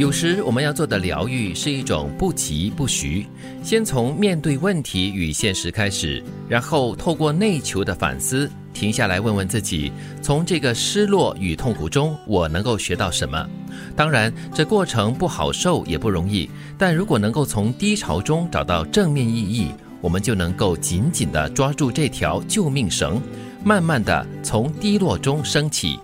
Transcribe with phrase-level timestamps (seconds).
[0.00, 3.26] 有时我们要做的疗愈是一种不急不徐，
[3.62, 9.92] 先从面对问题与现实开始，然后透过内求的反思，停下来问问自己：
[10.22, 13.46] 从这个失落与痛苦中，我能够学到什么？
[13.94, 16.48] 当然，这过程不好受，也不容易。
[16.78, 19.70] 但如果能够从低潮中找到正面意义，
[20.00, 23.20] 我们就能够紧紧地抓住这条救命绳，
[23.62, 26.00] 慢慢地从低落中升起。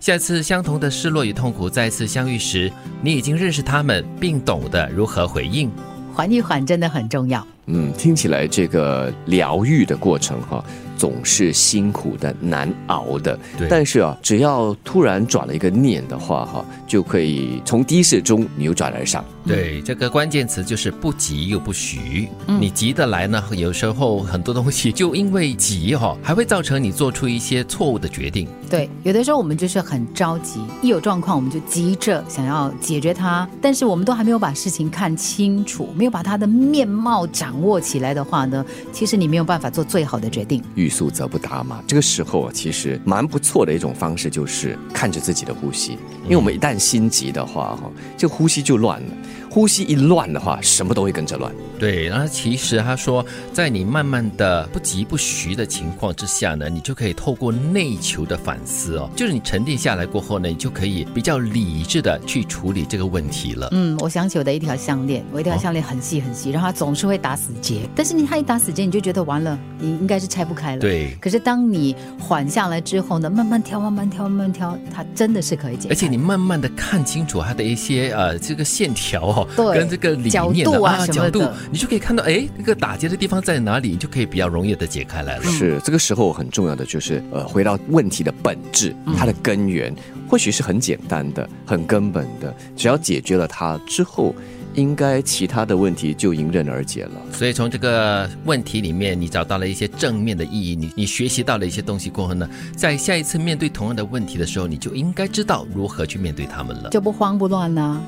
[0.00, 5.70] 下次相同的失落与痛苦再次相遇时，你已经认识他们，并懂得如何回应。
[6.14, 7.46] 缓一缓真的很重要。
[7.66, 10.64] 嗯，听起来这个疗愈的过程哈。
[10.98, 13.38] 总是辛苦的、难熬的，
[13.70, 19.24] 但是啊，只要突然转了一个念的话，哈，就可以从低势中扭转而上。
[19.46, 22.28] 对，这个关键词就是不急又不徐。
[22.60, 28.46] 你急得来呢，有时候很多东西就因为急哈，还会造成你做出一些错误的决定。
[28.68, 38.62] 对，有的时候我们就是很着急，一有状况我们就急着想要解决它，但是我们都还没有把事情看清楚，没有把它的面貌掌握起来的话呢，
[38.92, 40.62] 其实你没有办法做最好的决定。
[40.88, 41.84] 欲速则不达嘛。
[41.86, 45.98] 这个时候啊，其实蛮不错的一种方式，就是看着自己的呼吸。
[46.24, 49.08] 因为我们一旦心急的话，哈，这呼吸就乱了。
[49.50, 51.52] 呼吸一乱的话，什么都会跟着乱。
[51.78, 63.68] 对，然后其实他说，在你慢慢的不急不徐的情况之下呢，你就可以透过内求的反思哦，就是你沉淀下来过后呢，你就可以比较理智的去处理这个问题了。
[63.72, 70.80] 嗯，我想起我的一条项链，我一条项链很细很细，然后它总是会打死结，但是你它一打死结，你就觉得完了，你应该是拆不开了。
[70.80, 71.16] 对。
[71.20, 75.88] 可是当你缓下来之后呢，慢慢挑，慢慢挑，慢慢挑，它真的是可以解。
[75.90, 82.46] 而且你慢慢的看清楚它的一些呃这个线条哦，对，跟这个理念的啊角度，你就可以看到哎。
[82.56, 85.42] 那个打结的地方在哪里，你就可以比较容易的解开来了。
[85.44, 89.94] 是这个时候很重要的，就是呃，回到问题的本质，它的根源
[90.28, 94.34] 或许是很简单的、很根本的，只要解决了它之后，
[94.74, 97.12] 应该其他的问题就迎刃而解了。
[97.32, 108.02] 所以从这个问题里面，你找到了一些正面的意义，你你学习到了一些东西过后呢，在下一次面对同样的问题的时候，你就应该知道如何去面对他们了，就不慌不乱呢。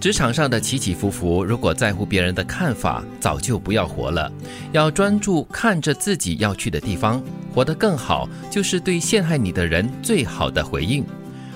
[0.00, 4.32] 职场上的起起伏伏，如果在乎别人的看法，早就不要活了。
[4.72, 7.22] 要专注看着自己要去的地方，
[7.54, 11.04] 活得更好，就是对陷害你的人最好的回应。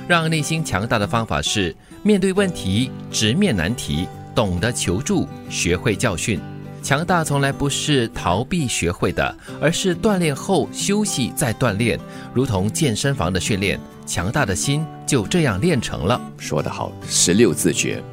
[0.06, 6.38] 让内心强大的方法是面对问题，直面难题，懂得求助，学会教训。
[6.82, 11.98] 强大从来不是逃避学会的，而是锻炼后休息再锻炼，
[12.34, 13.80] 如同健身房的训练。
[14.04, 16.20] 强大的心就这样练成了。
[16.36, 18.04] 说得好，十六字诀。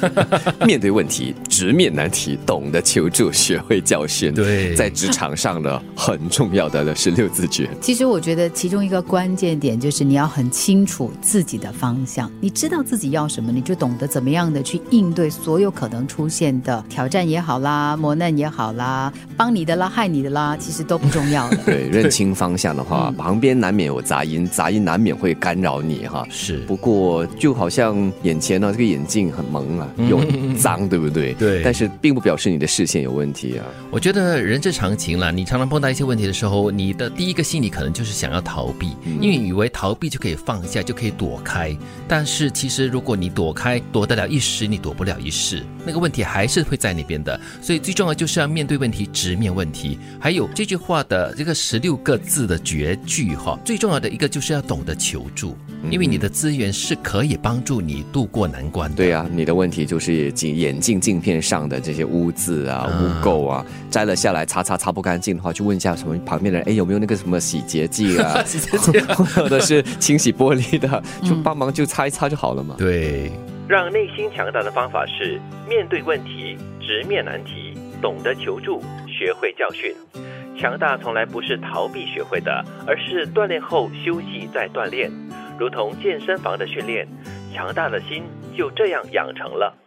[0.66, 4.32] 面对问题，直面难题，懂得求助，学会教训。
[4.34, 7.68] 对，在职场上呢，很重要的 是六字诀。
[7.80, 21.56] 其实我觉得其中一个关键点就是你要很清楚自己的方向，你知道自己要什么，你就懂得怎么样的去应对所有可能出现的挑战也好啦，磨难也好啦，帮你的啦，害你的啦，其实都不重要的。
[21.64, 26.26] 对，认清方向的话，旁边难免有杂音，杂音难免会干扰你哈。
[26.30, 29.61] 是，不过就好像眼前呢，这个眼镜很蒙。
[29.78, 30.20] 啊，有
[30.56, 31.32] 脏，对不对？
[31.34, 33.64] 对，但是并不表示你的视线有问题啊。
[33.90, 41.76] 我觉得人之常情了，你常常碰到一些问题的时候，你的第一个心理可能就是想要逃避，因为以为逃避就可以放下，就可以躲开。
[42.08, 47.38] 但是其实如果你躲开，躲得了一时，你躲不了一世，那个问题还是会在那边的。
[47.60, 49.98] 所以最重要就是要面对问题，直面问题。
[50.20, 55.56] 还有这句话的这个十六个字的绝句哈，最重要的一个就是要懂得求助，
[55.90, 58.96] 因为你的资源是可以帮助你度过难关的。
[58.96, 59.52] 对啊，你的。
[59.52, 68.42] 问题就是镜眼镜镜片上的这些污渍啊、污垢啊，摘了下来擦擦擦不干净的话，就问一下什么旁边的人，哎，有没有那个什么洗洁剂啊？
[68.48, 68.98] 洗洁剂，
[69.36, 70.88] 或者是清洗玻璃的，
[71.22, 72.76] 就帮忙就擦一擦就好了嘛。
[72.78, 73.30] 对，
[73.68, 75.38] 让内心强大的方法是
[75.68, 79.94] 面对问题，直面难题，懂得求助，学会教训。
[80.58, 85.10] 强大从来不是逃避学会的，而是锻炼后休息再锻炼，
[85.62, 87.06] 如同健身房的训练。
[87.52, 88.24] 强大的心
[88.56, 89.82] 就这样养成了。